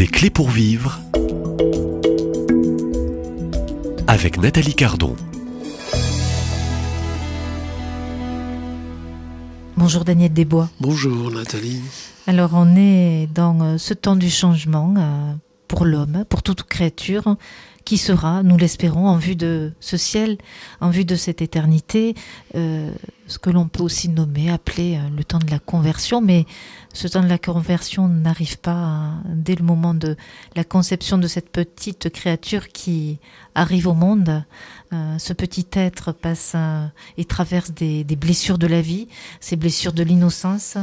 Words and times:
Des 0.00 0.06
clés 0.06 0.30
pour 0.30 0.48
vivre 0.48 0.98
avec 4.06 4.38
Nathalie 4.38 4.74
Cardon. 4.74 5.14
Bonjour 9.76 10.06
Daniel 10.06 10.32
Desbois. 10.32 10.70
Bonjour 10.80 11.30
Nathalie. 11.30 11.82
Alors 12.26 12.52
on 12.54 12.76
est 12.76 13.28
dans 13.34 13.60
euh, 13.60 13.76
ce 13.76 13.92
temps 13.92 14.16
du 14.16 14.30
changement 14.30 14.94
euh, 14.96 15.34
pour 15.70 15.84
l'homme, 15.84 16.24
pour 16.28 16.42
toute 16.42 16.64
créature 16.64 17.36
qui 17.84 17.96
sera, 17.96 18.42
nous 18.42 18.56
l'espérons, 18.56 19.06
en 19.06 19.16
vue 19.16 19.36
de 19.36 19.72
ce 19.78 19.96
ciel, 19.96 20.36
en 20.80 20.90
vue 20.90 21.04
de 21.04 21.14
cette 21.14 21.42
éternité, 21.42 22.14
euh, 22.56 22.92
ce 23.28 23.38
que 23.38 23.50
l'on 23.50 23.68
peut 23.68 23.84
aussi 23.84 24.08
nommer, 24.08 24.50
appeler 24.50 24.96
euh, 24.96 25.08
le 25.16 25.22
temps 25.22 25.38
de 25.38 25.48
la 25.48 25.60
conversion, 25.60 26.20
mais 26.20 26.44
ce 26.92 27.06
temps 27.06 27.22
de 27.22 27.28
la 27.28 27.38
conversion 27.38 28.08
n'arrive 28.08 28.58
pas 28.58 29.12
dès 29.26 29.54
le 29.54 29.64
moment 29.64 29.94
de 29.94 30.16
la 30.56 30.64
conception 30.64 31.18
de 31.18 31.28
cette 31.28 31.50
petite 31.50 32.10
créature 32.10 32.68
qui 32.68 33.20
arrive 33.54 33.86
au 33.86 33.94
monde. 33.94 34.44
Euh, 34.92 35.18
ce 35.18 35.32
petit 35.32 35.68
être 35.74 36.10
passe 36.10 36.56
et 37.16 37.24
traverse 37.24 37.70
des, 37.70 38.02
des, 38.02 38.16
blessures 38.16 38.58
de 38.58 38.66
la 38.66 38.80
vie, 38.80 39.06
ces 39.38 39.54
blessures 39.54 39.92
de 39.92 40.02
l'innocence, 40.02 40.76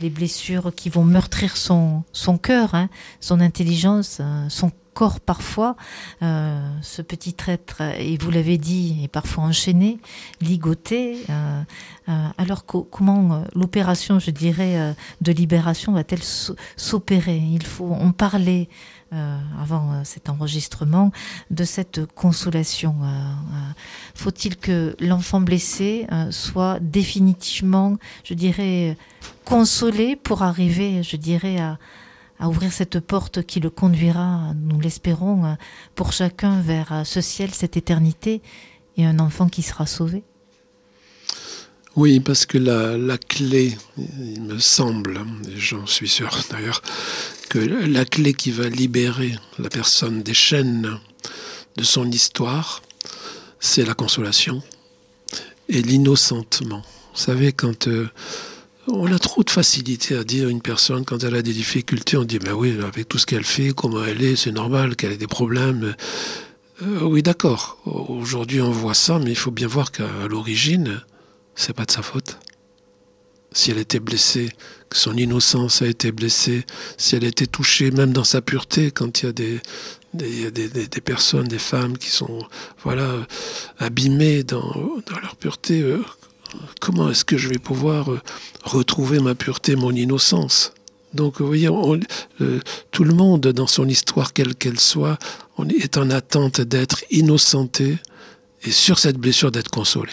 les 0.00 0.10
blessures 0.10 0.72
qui 0.74 0.88
vont 0.88 1.04
meurtrir 1.04 1.56
son, 1.56 2.04
son 2.12 2.38
cœur, 2.38 2.74
hein, 2.74 2.88
son 3.20 3.40
intelligence, 3.40 4.20
son 4.48 4.70
corps 4.92 5.20
parfois, 5.20 5.76
euh, 6.22 6.60
ce 6.82 7.02
petit 7.02 7.34
traître, 7.34 7.80
et 7.80 8.16
vous 8.18 8.30
l'avez 8.30 8.58
dit, 8.58 9.00
est 9.04 9.08
parfois 9.08 9.44
enchaîné, 9.44 9.98
ligoté. 10.40 11.24
Euh, 11.30 11.62
euh, 12.08 12.28
alors 12.38 12.64
comment 12.64 13.44
l'opération, 13.54 14.18
je 14.18 14.30
dirais, 14.30 14.94
de 15.20 15.32
libération 15.32 15.92
va-t-elle 15.92 16.22
s'opérer? 16.76 17.38
Il 17.38 17.64
faut, 17.64 17.96
on 17.98 18.12
parlait 18.12 18.68
avant 19.60 20.04
cet 20.04 20.28
enregistrement 20.28 21.10
de 21.50 21.64
cette 21.64 22.06
consolation. 22.14 22.94
Faut-il 24.14 24.56
que 24.56 24.94
l'enfant 25.00 25.40
blessé 25.40 26.06
soit 26.30 26.78
définitivement, 26.80 27.96
je 28.22 28.34
dirais, 28.34 28.96
consolé 29.44 30.14
pour 30.14 30.42
arriver, 30.42 31.02
je 31.02 31.16
dirais, 31.16 31.58
à 31.58 31.78
à 32.40 32.48
ouvrir 32.48 32.72
cette 32.72 33.00
porte 33.00 33.42
qui 33.42 33.60
le 33.60 33.68
conduira, 33.68 34.54
nous 34.54 34.80
l'espérons, 34.80 35.56
pour 35.94 36.12
chacun 36.12 36.60
vers 36.62 37.02
ce 37.04 37.20
ciel, 37.20 37.50
cette 37.52 37.76
éternité, 37.76 38.40
et 38.96 39.04
un 39.04 39.18
enfant 39.18 39.48
qui 39.48 39.62
sera 39.62 39.86
sauvé 39.86 40.24
Oui, 41.96 42.18
parce 42.18 42.46
que 42.46 42.56
la, 42.56 42.96
la 42.96 43.18
clé, 43.18 43.76
il 43.98 44.42
me 44.42 44.58
semble, 44.58 45.20
et 45.48 45.58
j'en 45.58 45.86
suis 45.86 46.08
sûr 46.08 46.30
d'ailleurs, 46.50 46.82
que 47.50 47.58
la 47.58 48.06
clé 48.06 48.32
qui 48.32 48.50
va 48.50 48.68
libérer 48.68 49.36
la 49.58 49.68
personne 49.68 50.22
des 50.22 50.34
chaînes 50.34 50.98
de 51.76 51.84
son 51.84 52.10
histoire, 52.10 52.80
c'est 53.58 53.84
la 53.84 53.94
consolation 53.94 54.62
et 55.68 55.82
l'innocentement. 55.82 56.82
Vous 57.14 57.20
savez, 57.20 57.52
quand... 57.52 57.86
Euh, 57.86 58.08
on 58.92 59.12
a 59.12 59.18
trop 59.18 59.42
de 59.42 59.50
facilité 59.50 60.16
à 60.16 60.24
dire 60.24 60.48
à 60.48 60.50
une 60.50 60.62
personne 60.62 61.04
quand 61.04 61.22
elle 61.24 61.34
a 61.34 61.42
des 61.42 61.52
difficultés, 61.52 62.16
on 62.16 62.24
dit 62.24 62.38
ben 62.38 62.52
oui, 62.52 62.76
avec 62.82 63.08
tout 63.08 63.18
ce 63.18 63.26
qu'elle 63.26 63.44
fait, 63.44 63.72
comment 63.72 64.04
elle 64.04 64.22
est, 64.22 64.36
c'est 64.36 64.52
normal 64.52 64.96
qu'elle 64.96 65.12
ait 65.12 65.16
des 65.16 65.26
problèmes. 65.26 65.94
Euh, 66.82 67.00
oui, 67.02 67.22
d'accord. 67.22 67.78
Aujourd'hui, 67.84 68.60
on 68.60 68.70
voit 68.70 68.94
ça, 68.94 69.18
mais 69.18 69.30
il 69.30 69.36
faut 69.36 69.50
bien 69.50 69.68
voir 69.68 69.92
qu'à 69.92 70.08
l'origine, 70.28 71.02
c'est 71.54 71.74
pas 71.74 71.84
de 71.84 71.90
sa 71.90 72.02
faute. 72.02 72.38
Si 73.52 73.70
elle 73.70 73.78
était 73.78 74.00
blessée, 74.00 74.50
que 74.88 74.96
son 74.96 75.16
innocence 75.16 75.82
a 75.82 75.86
été 75.86 76.12
blessée, 76.12 76.64
si 76.96 77.16
elle 77.16 77.24
était 77.24 77.46
touchée, 77.46 77.90
même 77.90 78.12
dans 78.12 78.24
sa 78.24 78.40
pureté, 78.40 78.92
quand 78.92 79.22
il 79.22 79.26
y 79.26 80.46
a 80.46 80.50
des, 80.50 81.00
personnes, 81.04 81.48
des 81.48 81.58
femmes 81.58 81.98
qui 81.98 82.10
sont 82.10 82.46
voilà 82.82 83.26
abîmées 83.78 84.44
dans, 84.44 84.72
dans 85.06 85.18
leur 85.20 85.36
pureté, 85.36 85.82
euh, 85.82 86.02
comment 86.80 87.10
est-ce 87.10 87.24
que 87.24 87.36
je 87.36 87.48
vais 87.48 87.58
pouvoir 87.58 88.12
euh, 88.12 88.20
retrouver 88.62 89.20
ma 89.20 89.34
pureté, 89.34 89.76
mon 89.76 89.92
innocence? 89.92 90.72
Donc, 91.12 91.40
vous 91.40 91.46
voyez, 91.46 91.68
tout 92.92 93.04
le 93.04 93.14
monde, 93.14 93.40
dans 93.48 93.66
son 93.66 93.88
histoire, 93.88 94.32
quelle 94.32 94.54
qu'elle 94.54 94.78
soit, 94.78 95.18
est 95.68 95.96
en 95.98 96.08
attente 96.10 96.60
d'être 96.60 97.04
innocenté 97.10 97.98
et 98.62 98.70
sur 98.70 98.98
cette 98.98 99.18
blessure 99.18 99.50
d'être 99.50 99.70
consolé. 99.70 100.12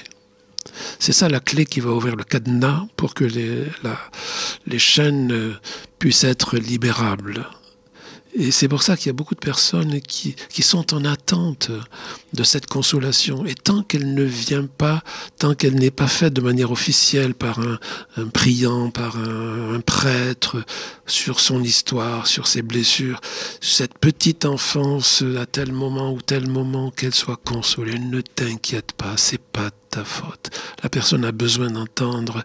C'est 1.00 1.14
ça 1.14 1.30
la 1.30 1.40
clé 1.40 1.66
qui 1.66 1.80
va 1.80 1.92
ouvrir 1.92 2.16
le 2.16 2.24
cadenas 2.24 2.88
pour 2.98 3.14
que 3.14 3.24
les, 3.24 3.66
les 4.66 4.80
chaînes 4.80 5.32
euh, 5.32 5.54
puissent 6.00 6.24
être 6.24 6.58
libérables. 6.58 7.46
Et 8.40 8.52
c'est 8.52 8.68
pour 8.68 8.84
ça 8.84 8.96
qu'il 8.96 9.08
y 9.08 9.10
a 9.10 9.14
beaucoup 9.14 9.34
de 9.34 9.40
personnes 9.40 10.00
qui, 10.00 10.36
qui, 10.50 10.62
sont 10.62 10.94
en 10.94 11.06
attente 11.06 11.72
de 12.34 12.44
cette 12.44 12.68
consolation. 12.68 13.48
Et 13.48 13.56
tant 13.56 13.82
qu'elle 13.82 14.14
ne 14.14 14.24
vient 14.24 14.68
pas, 14.68 15.04
tant 15.40 15.56
qu'elle 15.56 15.74
n'est 15.74 15.90
pas 15.90 16.08
faite 16.08 16.34
de 16.34 16.42
manière 16.42 16.72
officielle 16.72 17.34
par 17.34 17.60
un, 17.60 18.28
priant, 18.28 18.92
par 18.92 19.18
un, 19.18 19.74
un, 19.74 19.80
prêtre, 19.80 20.64
sur 21.08 21.40
son 21.40 21.64
histoire, 21.64 22.28
sur 22.28 22.46
ses 22.46 22.62
blessures, 22.62 23.22
cette 23.60 23.98
petite 23.98 24.46
enfance 24.46 25.24
à 25.40 25.48
tel 25.48 25.72
moment 25.72 26.14
ou 26.14 26.22
tel 26.22 26.48
moment 26.48 26.92
qu'elle 26.92 27.16
soit 27.16 27.42
consolée, 27.44 27.98
ne 27.98 28.22
t'inquiète 28.22 28.92
pas, 28.92 29.18
c'est 29.18 29.42
pas 29.42 29.72
ta 29.90 30.04
faute. 30.04 30.52
La 30.84 30.90
personne 30.90 31.26
a 31.26 31.32
besoin 31.32 31.72
d'entendre 31.72 32.44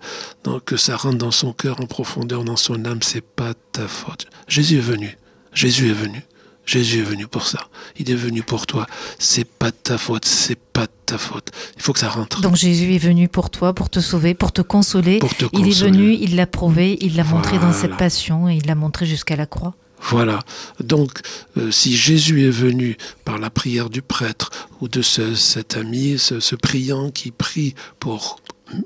que 0.64 0.78
ça 0.78 0.97
rentre 0.97 1.19
dans 1.19 1.31
son 1.31 1.52
cœur 1.52 1.82
en 1.82 1.86
profondeur, 1.86 2.44
dans 2.44 2.56
son 2.56 2.86
âme, 2.86 3.02
c'est 3.02 3.20
pas 3.20 3.52
ta 3.72 3.86
faute. 3.88 4.26
Jésus 4.48 4.78
est 4.78 4.81
venu. 4.81 5.19
Jésus 5.54 5.90
est 5.90 5.94
venu. 5.94 6.22
Jésus 6.64 7.00
est 7.00 7.04
venu 7.04 7.26
pour 7.26 7.46
ça. 7.46 7.68
Il 7.98 8.10
est 8.10 8.16
venu 8.16 8.42
pour 8.42 8.66
toi. 8.66 8.86
C'est 9.18 9.44
pas 9.44 9.70
de 9.70 9.76
ta 9.82 9.98
faute. 9.98 10.24
C'est 10.24 10.58
pas 10.58 10.86
de 10.86 10.92
ta 11.06 11.18
faute. 11.18 11.48
Il 11.76 11.82
faut 11.82 11.92
que 11.92 11.98
ça 11.98 12.08
rentre. 12.08 12.40
Donc 12.40 12.56
Jésus 12.56 12.94
est 12.94 12.98
venu 12.98 13.28
pour 13.28 13.50
toi, 13.50 13.72
pour 13.74 13.90
te 13.90 14.00
sauver, 14.00 14.34
pour 14.34 14.52
te 14.52 14.62
consoler. 14.62 15.18
Pour 15.18 15.34
te 15.34 15.44
il 15.52 15.68
est 15.68 15.80
venu, 15.80 16.14
il 16.14 16.36
l'a 16.36 16.46
prouvé, 16.46 16.98
il 17.00 17.16
l'a 17.16 17.24
montré 17.24 17.58
dans 17.58 17.72
cette 17.72 17.96
passion 17.96 18.48
et 18.48 18.54
il 18.54 18.66
l'a 18.66 18.74
montré 18.74 19.06
jusqu'à 19.06 19.36
la 19.36 19.46
croix. 19.46 19.74
Voilà. 20.10 20.40
Donc, 20.82 21.20
euh, 21.56 21.70
si 21.70 21.96
Jésus 21.96 22.46
est 22.46 22.50
venu 22.50 22.96
par 23.24 23.38
la 23.38 23.50
prière 23.50 23.88
du 23.88 24.02
prêtre 24.02 24.50
ou 24.80 24.88
de 24.88 25.00
ce, 25.00 25.34
cet 25.34 25.76
ami, 25.76 26.19
ce, 26.19 26.40
ce 26.40 26.56
priant 26.56 27.10
qui 27.10 27.30
prie 27.30 27.74
pour 28.00 28.40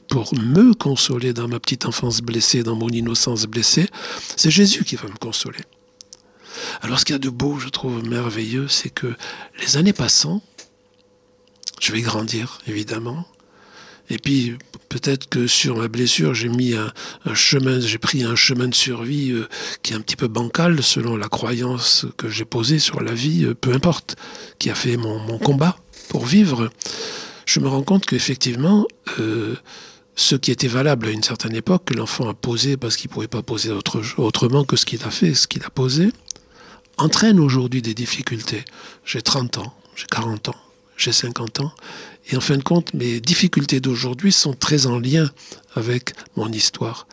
pour 0.08 0.34
me 0.34 0.74
consoler 0.74 1.32
dans 1.32 1.46
ma 1.46 1.60
petite 1.60 1.86
enfance 1.86 2.20
blessée, 2.20 2.64
dans 2.64 2.74
mon 2.74 2.88
innocence 2.88 3.44
blessée, 3.44 3.88
c'est 4.36 4.50
Jésus 4.50 4.82
qui 4.82 4.96
va 4.96 5.08
me 5.08 5.16
consoler. 5.16 5.60
Alors 6.82 6.98
ce 6.98 7.04
qu'il 7.04 7.14
y 7.14 7.16
a 7.16 7.18
de 7.18 7.30
beau, 7.30 7.58
je 7.58 7.68
trouve 7.68 8.06
merveilleux, 8.08 8.68
c'est 8.68 8.90
que 8.90 9.14
les 9.60 9.76
années 9.76 9.92
passant, 9.92 10.42
je 11.80 11.92
vais 11.92 12.00
grandir, 12.00 12.58
évidemment. 12.66 13.26
Et 14.08 14.18
puis 14.18 14.56
peut-être 14.88 15.28
que 15.28 15.46
sur 15.46 15.76
ma 15.76 15.88
blessure, 15.88 16.34
j'ai 16.34 16.48
mis 16.48 16.74
un, 16.74 16.92
chemin, 17.34 17.80
j'ai 17.80 17.98
pris 17.98 18.22
un 18.22 18.36
chemin 18.36 18.68
de 18.68 18.74
survie 18.74 19.32
euh, 19.32 19.48
qui 19.82 19.92
est 19.92 19.96
un 19.96 20.00
petit 20.00 20.16
peu 20.16 20.28
bancal 20.28 20.82
selon 20.82 21.16
la 21.16 21.28
croyance 21.28 22.06
que 22.16 22.28
j'ai 22.28 22.44
posée 22.44 22.78
sur 22.78 23.00
la 23.00 23.12
vie, 23.12 23.44
euh, 23.44 23.54
peu 23.54 23.72
importe, 23.72 24.16
qui 24.58 24.70
a 24.70 24.74
fait 24.74 24.96
mon, 24.96 25.38
combat 25.38 25.76
pour 26.08 26.24
vivre. 26.24 26.70
Je 27.46 27.60
me 27.60 27.68
rends 27.68 27.82
compte 27.82 28.06
qu'effectivement, 28.06 28.86
euh, 29.18 29.56
ce 30.14 30.36
qui 30.36 30.50
était 30.50 30.68
valable 30.68 31.08
à 31.08 31.10
une 31.10 31.22
certaine 31.22 31.54
époque, 31.54 31.86
que 31.86 31.94
l'enfant 31.94 32.28
a 32.28 32.34
posé 32.34 32.76
parce 32.76 32.96
qu'il 32.96 33.10
ne 33.10 33.14
pouvait 33.14 33.28
pas 33.28 33.42
poser 33.42 33.70
autre, 33.70 34.00
autrement 34.18 34.64
que 34.64 34.76
ce 34.76 34.86
qu'il 34.86 35.02
a 35.02 35.10
fait, 35.10 35.34
ce 35.34 35.46
qu'il 35.46 35.62
a 35.64 35.70
posé, 35.70 36.10
entraîne 36.96 37.40
aujourd'hui 37.40 37.82
des 37.82 37.94
difficultés. 37.94 38.64
J'ai 39.04 39.22
30 39.22 39.58
ans, 39.58 39.74
j'ai 39.94 40.06
40 40.06 40.48
ans, 40.50 40.56
j'ai 40.96 41.12
50 41.12 41.60
ans, 41.60 41.72
et 42.30 42.36
en 42.36 42.40
fin 42.40 42.56
de 42.56 42.62
compte, 42.62 42.94
mes 42.94 43.20
difficultés 43.20 43.80
d'aujourd'hui 43.80 44.32
sont 44.32 44.54
très 44.54 44.86
en 44.86 44.98
lien 44.98 45.30
avec 45.74 46.14
mon 46.36 46.50
histoire. 46.50 47.06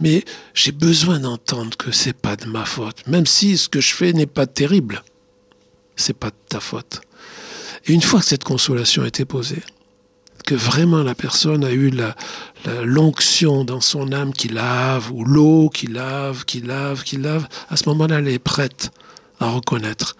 Mais 0.00 0.24
j'ai 0.54 0.72
besoin 0.72 1.18
d'entendre 1.18 1.76
que 1.76 1.90
c'est 1.90 2.16
pas 2.16 2.36
de 2.36 2.46
ma 2.46 2.64
faute, 2.64 3.06
même 3.06 3.26
si 3.26 3.58
ce 3.58 3.68
que 3.68 3.80
je 3.80 3.94
fais 3.94 4.12
n'est 4.12 4.26
pas 4.26 4.46
terrible. 4.46 5.02
C'est 5.96 6.16
pas 6.16 6.30
de 6.30 6.36
ta 6.48 6.60
faute. 6.60 7.00
Et 7.86 7.92
une 7.92 8.02
fois 8.02 8.20
que 8.20 8.26
cette 8.26 8.44
consolation 8.44 9.02
a 9.02 9.08
été 9.08 9.24
posée, 9.24 9.62
que 10.46 10.54
vraiment 10.54 11.02
la 11.02 11.14
personne 11.14 11.64
a 11.64 11.72
eu 11.72 11.90
la, 11.90 12.14
l'onction 12.82 13.64
dans 13.64 13.80
son 13.80 14.12
âme 14.12 14.32
qui 14.32 14.48
lave, 14.48 15.10
ou 15.12 15.24
l'eau 15.24 15.68
qui 15.68 15.88
lave, 15.88 16.44
qui 16.44 16.60
lave, 16.60 17.02
qui 17.02 17.16
lave, 17.16 17.48
à 17.68 17.76
ce 17.76 17.88
moment-là, 17.88 18.20
elle 18.20 18.28
est 18.28 18.38
prête 18.38 18.90
à 19.40 19.50
reconnaître 19.50 20.16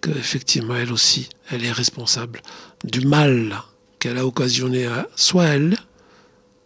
qu'effectivement, 0.00 0.76
elle 0.76 0.92
aussi, 0.92 1.28
elle 1.50 1.64
est 1.64 1.72
responsable 1.72 2.40
du 2.84 3.00
mal 3.00 3.62
qu'elle 3.98 4.18
a 4.18 4.26
occasionné 4.26 4.86
à 4.86 5.08
soit 5.16 5.46
elle, 5.46 5.76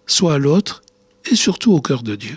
soit 0.06 0.34
à 0.34 0.38
l'autre, 0.38 0.82
et 1.30 1.36
surtout 1.36 1.72
au 1.72 1.80
cœur 1.80 2.02
de 2.02 2.16
Dieu. 2.16 2.36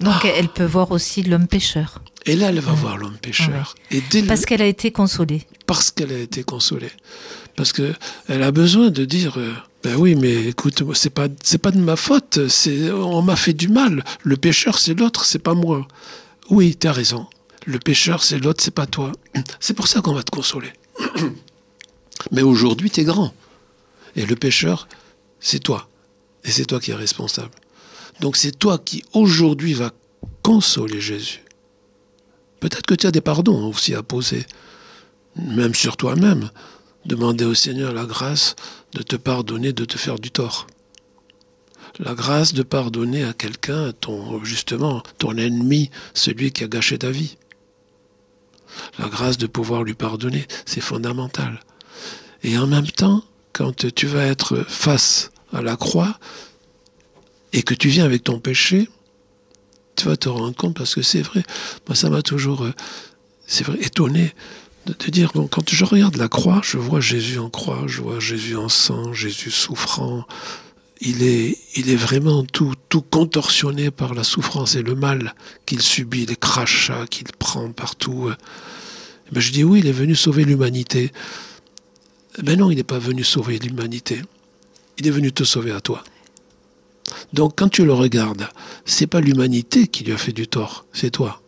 Donc 0.00 0.14
ah. 0.24 0.28
elle 0.36 0.48
peut 0.48 0.64
voir 0.64 0.90
aussi 0.90 1.22
l'homme 1.22 1.46
pécheur. 1.46 2.00
Et 2.26 2.36
là, 2.36 2.48
elle 2.48 2.60
va 2.60 2.72
voir 2.72 2.96
l'homme 2.96 3.18
pécheur. 3.18 3.74
Et 3.90 4.02
parce 4.26 4.46
qu'elle 4.46 4.62
a 4.62 4.66
été 4.66 4.90
consolée. 4.90 5.46
Parce 5.66 5.90
qu'elle 5.90 6.12
a 6.12 6.18
été 6.18 6.42
consolée. 6.42 6.90
Parce 7.54 7.72
que 7.72 7.94
elle 8.28 8.42
a 8.42 8.50
besoin 8.50 8.90
de 8.90 9.04
dire, 9.04 9.38
euh, 9.38 9.52
ben 9.82 9.94
oui, 9.96 10.14
mais 10.14 10.46
écoute, 10.46 10.82
c'est 10.94 11.10
pas, 11.10 11.28
c'est 11.42 11.58
pas 11.58 11.70
de 11.70 11.78
ma 11.78 11.96
faute. 11.96 12.48
C'est, 12.48 12.90
on 12.90 13.22
m'a 13.22 13.36
fait 13.36 13.52
du 13.52 13.68
mal. 13.68 14.02
Le 14.22 14.36
pécheur, 14.36 14.78
c'est 14.78 14.94
l'autre, 14.94 15.24
c'est 15.26 15.38
pas 15.38 15.54
moi. 15.54 15.86
Oui, 16.50 16.76
tu 16.76 16.88
as 16.88 16.92
raison. 16.92 17.26
Le 17.66 17.78
pécheur, 17.78 18.22
c'est 18.22 18.38
l'autre, 18.38 18.62
c'est 18.62 18.74
pas 18.74 18.86
toi. 18.86 19.12
C'est 19.60 19.74
pour 19.74 19.88
ça 19.88 20.00
qu'on 20.00 20.12
va 20.12 20.22
te 20.22 20.30
consoler. 20.30 20.72
Mais 22.30 22.42
aujourd'hui, 22.42 22.90
tu 22.90 23.00
es 23.00 23.04
grand. 23.04 23.34
Et 24.16 24.26
le 24.26 24.36
pécheur, 24.36 24.88
c'est 25.40 25.60
toi. 25.60 25.88
Et 26.44 26.50
c'est 26.50 26.66
toi 26.66 26.80
qui 26.80 26.90
es 26.90 26.94
responsable. 26.94 27.50
Donc 28.20 28.36
c'est 28.36 28.52
toi 28.52 28.78
qui 28.78 29.02
aujourd'hui 29.12 29.74
va 29.74 29.92
consoler 30.42 31.00
Jésus. 31.00 31.42
Peut-être 32.60 32.86
que 32.86 32.94
tu 32.94 33.06
as 33.06 33.10
des 33.10 33.20
pardons 33.20 33.66
aussi 33.66 33.94
à 33.94 34.02
poser, 34.02 34.46
même 35.36 35.74
sur 35.74 35.96
toi-même. 35.96 36.50
Demander 37.04 37.44
au 37.44 37.54
Seigneur 37.54 37.92
la 37.92 38.06
grâce 38.06 38.56
de 38.92 39.02
te 39.02 39.16
pardonner, 39.16 39.72
de 39.72 39.84
te 39.84 39.98
faire 39.98 40.18
du 40.18 40.30
tort. 40.30 40.66
La 41.98 42.14
grâce 42.14 42.54
de 42.54 42.62
pardonner 42.62 43.24
à 43.24 43.32
quelqu'un, 43.32 43.92
ton, 43.92 44.42
justement, 44.44 45.02
ton 45.18 45.36
ennemi, 45.36 45.90
celui 46.14 46.50
qui 46.52 46.64
a 46.64 46.68
gâché 46.68 46.98
ta 46.98 47.10
vie. 47.10 47.36
La 48.98 49.08
grâce 49.08 49.38
de 49.38 49.46
pouvoir 49.46 49.82
lui 49.82 49.94
pardonner, 49.94 50.46
c'est 50.66 50.80
fondamental. 50.80 51.60
Et 52.42 52.58
en 52.58 52.66
même 52.66 52.86
temps, 52.86 53.24
quand 53.52 53.94
tu 53.94 54.06
vas 54.06 54.24
être 54.24 54.64
face 54.68 55.30
à 55.52 55.62
la 55.62 55.76
croix 55.76 56.18
et 57.52 57.62
que 57.62 57.74
tu 57.74 57.88
viens 57.88 58.04
avec 58.04 58.24
ton 58.24 58.38
péché, 58.38 58.88
tu 59.96 60.06
vas 60.06 60.16
te 60.16 60.28
rendre 60.28 60.54
compte 60.54 60.76
parce 60.76 60.94
que 60.94 61.02
c'est 61.02 61.22
vrai. 61.22 61.42
Moi, 61.88 61.94
ça 61.94 62.10
m'a 62.10 62.22
toujours, 62.22 62.64
euh, 62.64 62.72
c'est 63.46 63.64
vrai, 63.64 63.78
étonné 63.80 64.34
de 64.86 64.92
te 64.92 65.10
dire, 65.10 65.30
bon, 65.34 65.46
quand 65.46 65.70
je 65.70 65.84
regarde 65.84 66.16
la 66.16 66.28
croix, 66.28 66.60
je 66.62 66.76
vois 66.76 67.00
Jésus 67.00 67.38
en 67.38 67.48
croix, 67.48 67.84
je 67.86 68.02
vois 68.02 68.20
Jésus 68.20 68.56
en 68.56 68.68
sang, 68.68 69.12
Jésus 69.12 69.50
souffrant. 69.50 70.24
Il 71.00 71.22
est, 71.22 71.58
il 71.76 71.90
est 71.90 71.96
vraiment 71.96 72.44
tout, 72.44 72.73
contorsionné 73.02 73.90
par 73.90 74.14
la 74.14 74.24
souffrance 74.24 74.74
et 74.76 74.82
le 74.82 74.94
mal 74.94 75.34
qu'il 75.66 75.82
subit, 75.82 76.26
les 76.26 76.36
crachats 76.36 77.06
qu'il 77.08 77.26
prend 77.38 77.70
partout. 77.72 78.30
Ben, 79.32 79.40
je 79.40 79.52
dis 79.52 79.64
oui, 79.64 79.80
il 79.80 79.86
est 79.86 79.92
venu 79.92 80.14
sauver 80.14 80.44
l'humanité. 80.44 81.12
Ben 82.42 82.58
non, 82.58 82.70
il 82.70 82.76
n'est 82.76 82.82
pas 82.84 82.98
venu 82.98 83.24
sauver 83.24 83.58
l'humanité. 83.58 84.20
Il 84.98 85.06
est 85.06 85.10
venu 85.10 85.32
te 85.32 85.44
sauver 85.44 85.72
à 85.72 85.80
toi. 85.80 86.02
Donc 87.32 87.54
quand 87.56 87.68
tu 87.68 87.84
le 87.84 87.92
regardes, 87.92 88.48
c'est 88.84 89.06
pas 89.06 89.20
l'humanité 89.20 89.86
qui 89.86 90.04
lui 90.04 90.12
a 90.12 90.18
fait 90.18 90.32
du 90.32 90.46
tort, 90.46 90.86
c'est 90.92 91.10
toi 91.10 91.42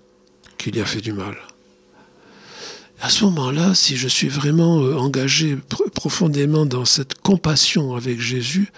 qui 0.58 0.70
lui 0.70 0.80
a 0.80 0.84
fait 0.84 1.00
du 1.00 1.12
mal. 1.12 1.36
À 3.00 3.10
ce 3.10 3.24
moment-là, 3.26 3.74
si 3.74 3.96
je 3.96 4.08
suis 4.08 4.28
vraiment 4.28 4.80
euh, 4.80 4.96
engagé 4.96 5.58
profondément 5.94 6.64
dans 6.64 6.86
cette 6.86 7.14
compassion 7.20 7.94
avec 7.94 8.20
Jésus, 8.20 8.72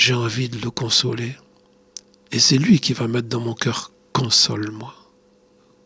j'ai 0.00 0.14
envie 0.14 0.48
de 0.48 0.58
le 0.58 0.70
consoler. 0.70 1.36
Et 2.32 2.38
c'est 2.38 2.56
lui 2.56 2.80
qui 2.80 2.94
va 2.94 3.06
mettre 3.06 3.28
dans 3.28 3.40
mon 3.40 3.52
cœur, 3.52 3.92
console-moi, 4.14 4.94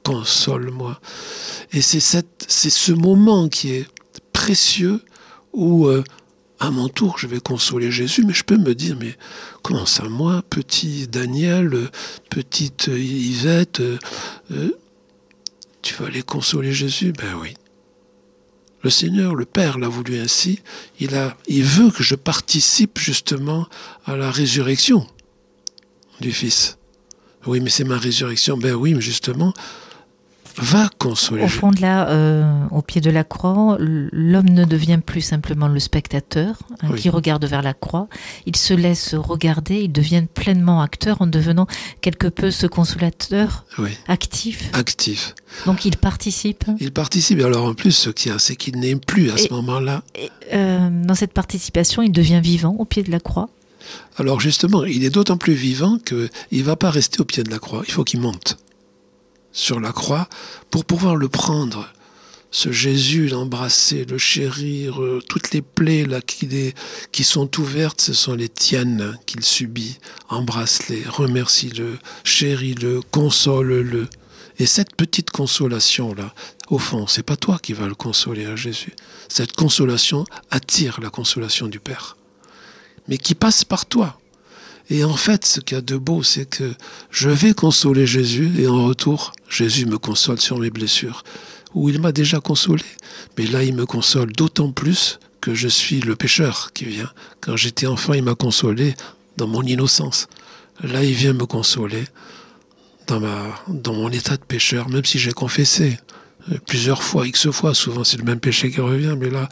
console-moi. 0.05 1.01
Et 1.73 1.83
c'est 1.83 2.01
ce 2.01 2.93
moment 2.93 3.49
qui 3.49 3.73
est 3.73 3.89
précieux 4.33 5.03
où 5.53 5.89
euh, 5.89 6.05
à 6.61 6.71
mon 6.71 6.89
tour 6.89 7.19
je 7.19 7.27
vais 7.27 7.41
consoler 7.41 7.91
Jésus, 7.91 8.25
mais 8.25 8.35
je 8.35 8.45
peux 8.45 8.57
me 8.57 8.75
dire, 8.77 8.97
mais 9.01 9.17
comment 9.63 9.87
ça, 9.87 10.05
moi, 10.05 10.45
petit 10.49 11.09
Daniel, 11.09 11.91
petite 12.31 12.87
Yvette, 12.87 13.81
euh, 13.81 14.79
tu 15.83 15.95
vas 15.95 16.07
aller 16.07 16.23
consoler 16.23 16.73
Jésus? 16.73 17.13
Ben 17.13 17.35
oui. 17.43 17.55
Le 18.85 18.91
Seigneur, 18.91 19.35
le 19.35 19.47
Père 19.47 19.79
l'a 19.79 19.89
voulu 19.89 20.19
ainsi, 20.19 20.61
il, 21.01 21.15
a, 21.15 21.37
il 21.49 21.65
veut 21.65 21.91
que 21.91 22.03
je 22.03 22.15
participe 22.15 22.99
justement 22.99 23.67
à 24.05 24.15
la 24.15 24.31
résurrection 24.31 25.07
du 26.21 26.33
Fils. 26.33 26.77
Oui, 27.47 27.61
mais 27.61 27.71
c'est 27.71 27.85
ma 27.85 27.97
résurrection. 27.97 28.59
Ben 28.59 28.75
oui, 28.75 28.93
mais 28.93 29.01
justement, 29.01 29.55
va 30.65 30.91
consoler. 30.99 31.45
Au 31.45 31.49
fond 31.49 31.71
de 31.71 31.81
là, 31.81 32.09
euh, 32.09 32.65
au 32.71 32.83
pied 32.83 33.01
de 33.01 33.11
la 33.11 33.23
croix, 33.23 33.77
l'homme 33.79 34.49
ne 34.49 34.65
devient 34.65 35.01
plus 35.05 35.21
simplement 35.21 35.69
le 35.69 35.79
spectateur 35.79 36.59
hein, 36.83 36.93
qui 36.97 37.11
regarde 37.11 37.45
vers 37.45 37.63
la 37.63 37.75
croix. 37.75 38.09
Il 38.47 38.57
se 38.57 38.75
laisse 38.75 39.15
regarder, 39.15 39.83
il 39.83 39.93
devient 39.93 40.25
pleinement 40.33 40.81
acteur 40.81 41.21
en 41.21 41.27
devenant 41.27 41.67
quelque 42.01 42.27
peu 42.27 42.51
ce 42.51 42.67
consolateur 42.67 43.65
actif. 44.09 44.71
Actif. 44.73 45.35
Donc 45.67 45.85
il 45.85 45.97
participe. 45.97 46.65
Il 46.81 46.93
participe. 46.93 47.41
Alors 47.41 47.67
en 47.67 47.75
plus, 47.75 47.93
ce 47.93 48.11
qu'il 48.11 48.33
y 48.33 48.35
a, 48.35 48.39
c'est 48.39 48.57
qu'il 48.57 48.79
n'est 48.79 48.97
plus 48.97 49.31
à 49.31 49.37
ce 49.37 49.53
moment-là. 49.53 50.03
Euh, 50.53 50.89
dans 51.05 51.15
cette 51.15 51.33
participation, 51.33 52.03
il 52.03 52.13
devient 52.13 52.41
vivant 52.43 52.75
au 52.79 52.85
pied 52.85 53.03
de 53.03 53.11
la 53.11 53.21
croix. 53.21 53.49
Alors 54.17 54.41
justement, 54.41 54.85
il 54.85 55.05
est 55.05 55.11
d'autant 55.11 55.37
plus 55.37 55.55
vivant 55.55 55.99
qu'il 55.99 56.31
ne 56.53 56.63
va 56.63 56.77
pas 56.77 56.91
rester 56.91 57.21
au 57.21 57.25
pied 57.25 57.43
de 57.43 57.51
la 57.51 57.59
croix. 57.59 57.83
Il 57.87 57.93
faut 57.93 58.05
qu'il 58.05 58.21
monte 58.21 58.57
sur 59.55 59.81
la 59.81 59.93
croix 59.93 60.29
pour 60.71 60.85
pouvoir 60.85 61.17
le 61.17 61.29
prendre. 61.29 61.89
Ce 62.51 62.71
Jésus, 62.71 63.29
l'embrasser, 63.29 64.05
le 64.05 64.19
chérir, 64.19 65.03
euh, 65.03 65.21
toutes 65.29 65.53
les 65.53 65.62
plaies 65.62 66.05
là 66.05 66.21
qui, 66.21 67.25
sont 67.25 67.61
ouvertes, 67.61 68.01
ce 68.01 68.12
sont 68.12 68.35
les 68.35 68.49
tiennes 68.49 69.19
qu'il 69.27 69.43
subit. 69.43 69.99
Embrasse-les, 70.29 71.03
remercie-le, 71.09 71.99
chéris-le, 72.23 73.01
console-le. 73.11 74.09
Et 74.61 74.67
cette 74.67 74.95
petite 74.95 75.31
consolation-là, 75.31 76.33
au 76.69 76.79
fond, 76.79 77.09
c'est 77.09 77.25
pas 77.25 77.37
toi 77.37 77.59
qui 77.61 77.73
vas 77.73 77.89
le 77.89 77.97
consoler 77.97 78.47
à 78.47 78.55
Jésus. 78.55 78.95
Cette 79.29 79.53
consolation 79.55 80.25
attire 80.53 81.01
la 81.01 81.11
consolation 81.11 81.67
du 81.67 81.81
Père, 81.81 82.17
mais 83.09 83.19
qui 83.19 83.35
passe 83.35 83.65
par 83.65 83.85
toi. 83.87 84.21
Et 84.91 85.05
en 85.05 85.17
fait, 85.17 85.47
ce 85.47 85.61
qu'il 85.61 85.77
y 85.77 85.79
a 85.79 85.83
de 85.83 85.97
beau, 85.97 86.23
c'est 86.23 86.45
que 86.49 86.75
je 87.11 87.31
vais 87.31 87.55
consoler 87.55 88.07
Jésus 88.07 88.53
et 88.59 88.67
en 88.67 88.85
retour, 88.85 89.33
Jésus 89.49 89.87
me 89.87 89.99
console 89.99 90.41
sur 90.41 90.59
mes 90.59 90.71
blessures, 90.71 91.25
où 91.75 91.89
il 91.89 92.01
m'a 92.01 92.13
déjà 92.13 92.41
consolé. 92.41 92.85
Mais 93.39 93.47
là, 93.47 93.63
il 93.63 93.75
me 93.75 93.87
console 93.87 94.33
d'autant 94.33 94.73
plus 94.73 95.19
que 95.41 95.55
je 95.55 95.69
suis 95.69 96.01
le 96.01 96.17
pécheur 96.17 96.73
qui 96.75 96.85
vient. 96.85 97.11
Quand 97.41 97.57
j'étais 97.57 97.87
enfant, 97.87 98.13
il 98.13 98.23
m'a 98.23 98.35
consolé 98.35 98.95
dans 99.37 99.47
mon 99.47 99.63
innocence. 99.63 100.29
Là, 100.83 101.03
il 101.03 101.15
vient 101.15 101.33
me 101.33 101.47
consoler 101.47 102.05
dans, 103.07 103.21
dans 103.69 103.95
mon 103.95 104.11
état 104.11 104.37
de 104.37 104.45
pécheur, 104.45 104.89
même 104.89 105.05
si 105.05 105.19
j'ai 105.19 105.33
confessé 105.33 105.99
plusieurs 106.67 107.03
fois, 107.03 107.27
X 107.27 107.51
fois, 107.51 107.75
souvent 107.75 108.05
c'est 108.05 108.17
le 108.17 108.25
même 108.25 108.41
péché 108.41 108.71
qui 108.71 108.81
revient, 108.81 109.17
mais 109.19 109.31
là, 109.31 109.49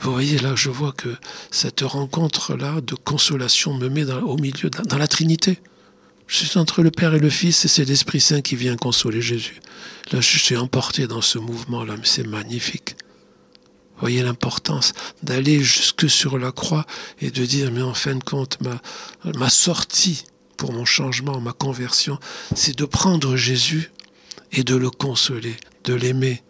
vous 0.00 0.12
voyez, 0.12 0.38
là, 0.38 0.54
je 0.54 0.70
vois 0.70 0.92
que 0.92 1.16
cette 1.50 1.80
rencontre-là 1.80 2.80
de 2.80 2.94
consolation 2.94 3.74
me 3.74 3.88
met 3.88 4.04
au 4.10 4.36
milieu, 4.36 4.70
dans 4.70 4.98
la 4.98 5.08
Trinité. 5.08 5.58
Je 6.26 6.44
suis 6.44 6.58
entre 6.58 6.82
le 6.82 6.90
Père 6.90 7.14
et 7.14 7.18
le 7.18 7.30
Fils 7.30 7.64
et 7.64 7.68
c'est 7.68 7.84
l'Esprit 7.84 8.20
Saint 8.20 8.40
qui 8.40 8.56
vient 8.56 8.76
consoler 8.76 9.22
Jésus. 9.22 9.60
Là, 10.12 10.20
je 10.20 10.38
suis 10.38 10.56
emporté 10.56 11.06
dans 11.06 11.22
ce 11.22 11.38
mouvement-là, 11.38 11.94
mais 11.96 12.04
c'est 12.06 12.26
magnifique. 12.26 12.96
Vous 13.94 14.00
voyez 14.00 14.22
l'importance 14.22 14.92
d'aller 15.22 15.62
jusque 15.62 16.10
sur 16.10 16.38
la 16.38 16.52
croix 16.52 16.84
et 17.20 17.30
de 17.30 17.46
dire, 17.46 17.70
mais 17.72 17.80
en 17.80 17.94
fin 17.94 18.14
de 18.14 18.22
compte, 18.22 18.58
ma, 18.60 18.82
ma 19.38 19.48
sortie 19.48 20.24
pour 20.56 20.72
mon 20.72 20.84
changement, 20.84 21.40
ma 21.40 21.52
conversion, 21.52 22.18
c'est 22.54 22.76
de 22.76 22.84
prendre 22.84 23.36
Jésus 23.36 23.90
et 24.52 24.64
de 24.64 24.76
le 24.76 24.90
consoler, 24.90 25.56
de 25.84 25.94
l'aimer, 25.94 26.42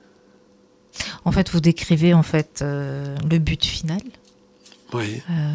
en 1.26 1.32
fait, 1.32 1.50
vous 1.50 1.60
décrivez 1.60 2.14
en 2.14 2.22
fait 2.22 2.60
euh, 2.62 3.16
le 3.28 3.38
but 3.38 3.64
final. 3.64 4.00
Oui. 4.92 5.22
Euh, 5.30 5.52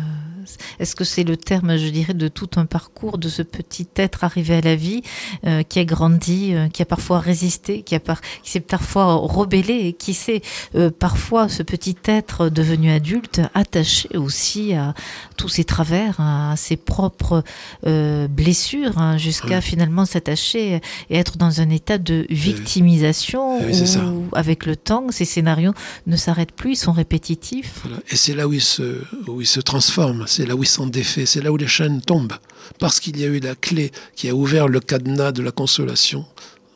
est-ce 0.79 0.95
que 0.95 1.03
c'est 1.03 1.23
le 1.23 1.38
terme, 1.38 1.77
je 1.77 1.88
dirais, 1.88 2.13
de 2.13 2.27
tout 2.27 2.50
un 2.55 2.65
parcours 2.65 3.17
de 3.17 3.29
ce 3.29 3.41
petit 3.41 3.88
être 3.95 4.23
arrivé 4.23 4.55
à 4.55 4.61
la 4.61 4.75
vie, 4.75 5.01
euh, 5.45 5.63
qui 5.63 5.79
a 5.79 5.85
grandi, 5.85 6.53
euh, 6.53 6.67
qui 6.67 6.81
a 6.81 6.85
parfois 6.85 7.19
résisté, 7.19 7.83
qui, 7.83 7.95
a 7.95 8.00
qui 8.00 8.51
s'est 8.51 8.59
parfois 8.59 9.13
rebellé 9.15 9.73
et 9.73 9.93
qui 9.93 10.13
s'est 10.13 10.41
euh, 10.75 10.89
parfois, 10.89 11.50
ce 11.50 11.63
petit 11.63 11.95
être 12.05 12.50
devenu 12.50 12.91
adulte, 12.91 13.41
attaché 13.53 14.17
aussi 14.17 14.73
à 14.73 14.93
tous 15.38 15.50
ses 15.50 15.63
travers, 15.63 16.19
à 16.19 16.55
ses 16.57 16.77
propres 16.77 17.43
blessures, 17.83 18.97
hein, 18.97 19.17
jusqu'à 19.17 19.61
finalement 19.61 20.05
s'attacher 20.05 20.81
et 21.09 21.17
être 21.17 21.38
dans 21.38 21.61
un 21.61 21.69
état 21.69 21.97
de 21.97 22.25
victimisation 22.29 23.59
où, 23.59 24.27
avec 24.33 24.65
le 24.65 24.75
temps, 24.75 25.07
ces 25.09 25.25
scénarios 25.25 25.73
ne 26.07 26.15
s'arrêtent 26.15 26.51
plus, 26.51 26.71
ils 26.71 26.75
sont 26.75 26.91
répétitifs. 26.91 27.83
Et 28.09 28.15
c'est 28.15 28.33
là 28.33 28.47
où 28.47 28.53
il 28.53 28.61
se, 28.61 29.01
où 29.27 29.41
il 29.41 29.47
se 29.47 29.59
transforme 29.59 30.25
c'est 30.27 30.45
là 30.45 30.55
où 30.55 30.63
ils 30.63 30.67
sont 30.67 30.87
défaits, 30.87 31.25
c'est 31.27 31.41
là 31.41 31.51
où 31.51 31.57
les 31.57 31.67
chaînes 31.67 32.01
tombent, 32.01 32.33
parce 32.79 32.99
qu'il 32.99 33.19
y 33.19 33.23
a 33.23 33.27
eu 33.27 33.39
la 33.39 33.55
clé 33.55 33.91
qui 34.15 34.29
a 34.29 34.35
ouvert 34.35 34.67
le 34.67 34.79
cadenas 34.79 35.31
de 35.31 35.41
la 35.41 35.51
consolation 35.51 36.25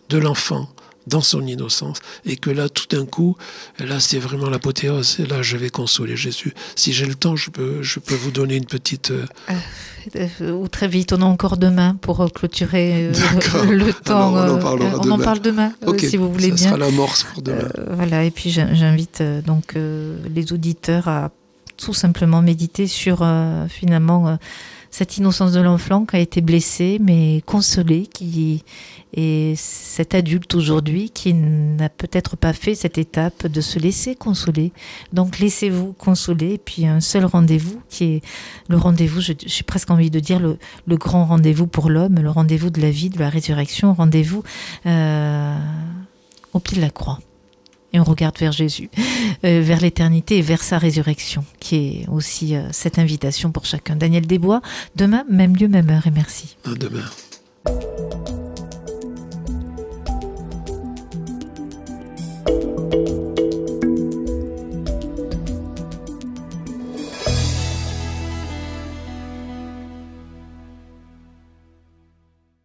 de 0.09 0.17
l'enfant 0.17 0.69
dans 1.07 1.21
son 1.21 1.45
innocence, 1.45 1.99
et 2.25 2.35
que 2.35 2.49
là, 2.49 2.67
tout 2.67 2.87
d'un 2.89 3.05
coup, 3.05 3.37
là, 3.79 3.99
c'est 3.99 4.17
vraiment 4.17 4.49
l'apothéose, 4.49 5.17
et 5.19 5.27
là, 5.27 5.43
je 5.43 5.55
vais 5.55 5.69
consoler 5.69 6.15
Jésus. 6.15 6.53
Si 6.75 6.93
j'ai 6.93 7.05
le 7.05 7.13
temps, 7.13 7.35
je 7.35 7.51
peux, 7.51 7.83
je 7.83 7.99
peux 7.99 8.15
vous 8.15 8.31
donner 8.31 8.55
une 8.55 8.65
petite... 8.65 9.11
Euh, 9.11 9.25
euh, 10.15 10.51
ou 10.51 10.67
très 10.67 10.87
vite, 10.87 11.13
on 11.13 11.21
a 11.21 11.25
encore 11.25 11.57
demain 11.57 11.95
pour 12.01 12.31
clôturer 12.33 13.11
euh, 13.13 13.65
le 13.71 13.93
temps. 13.93 14.33
on 14.33 14.55
en 14.55 14.57
parlera 14.57 14.97
on 14.97 15.03
demain. 15.03 15.15
en 15.15 15.19
parle 15.19 15.41
demain, 15.41 15.73
si 15.99 16.17
vous 16.17 16.31
voulez 16.31 16.49
ça 16.49 16.55
bien. 16.55 16.67
sera 16.69 16.77
l'amorce 16.77 17.23
pour 17.23 17.43
demain. 17.43 17.69
voilà, 17.91 18.23
et 18.23 18.31
puis 18.31 18.49
j'invite 18.49 19.21
donc 19.45 19.75
les 19.75 20.53
auditeurs 20.53 21.07
à 21.07 21.29
tout 21.77 21.93
simplement 21.93 22.41
méditer 22.41 22.87
sur 22.87 23.19
euh, 23.21 23.67
finalement 23.67 24.27
euh, 24.27 24.35
cette 24.91 25.17
innocence 25.17 25.51
de 25.51 25.59
l'enfant 25.59 26.05
qui 26.05 26.15
a 26.15 26.19
été 26.19 26.41
blessé 26.41 26.99
mais 27.01 27.41
consolé, 27.45 28.07
qui 28.07 28.63
et 29.13 29.53
cet 29.55 30.13
adulte 30.13 30.55
aujourd'hui 30.55 31.09
qui 31.09 31.33
n'a 31.33 31.89
peut-être 31.89 32.35
pas 32.35 32.53
fait 32.53 32.75
cette 32.75 32.97
étape 32.97 33.47
de 33.47 33.61
se 33.61 33.79
laisser 33.79 34.15
consoler. 34.15 34.73
Donc 35.13 35.39
laissez-vous 35.39 35.93
consoler. 35.93 36.53
Et 36.53 36.57
puis 36.57 36.85
un 36.85 36.99
seul 36.99 37.25
rendez-vous 37.25 37.81
qui 37.89 38.03
est 38.05 38.21
le 38.67 38.77
rendez-vous, 38.77 39.21
j'ai 39.21 39.63
presque 39.63 39.89
envie 39.89 40.11
de 40.11 40.19
dire 40.19 40.39
le, 40.39 40.57
le 40.85 40.97
grand 40.97 41.25
rendez-vous 41.25 41.67
pour 41.67 41.89
l'homme, 41.89 42.19
le 42.19 42.29
rendez-vous 42.29 42.69
de 42.69 42.81
la 42.81 42.91
vie, 42.91 43.09
de 43.09 43.19
la 43.19 43.29
résurrection, 43.29 43.93
rendez-vous 43.93 44.43
euh, 44.85 45.57
au 46.53 46.59
pied 46.59 46.77
de 46.77 46.81
la 46.81 46.89
croix 46.89 47.19
et 47.95 47.99
on 47.99 48.03
regarde 48.03 48.37
vers 48.37 48.51
Jésus, 48.51 48.89
euh, 49.45 49.61
vers 49.61 49.79
l'éternité 49.79 50.37
et 50.37 50.41
vers 50.41 50.63
sa 50.63 50.77
résurrection, 50.77 51.45
qui 51.59 51.75
est 51.75 52.09
aussi 52.09 52.55
euh, 52.55 52.67
cette 52.71 52.99
invitation 52.99 53.51
pour 53.51 53.65
chacun. 53.65 53.95
Daniel 53.95 54.27
Desbois, 54.27 54.61
demain, 54.95 55.23
même 55.29 55.55
lieu, 55.55 55.69
même 55.69 55.89
heure, 55.89 56.05
et 56.05 56.11
merci. 56.11 56.57
À 56.65 56.75
demain. 56.75 57.05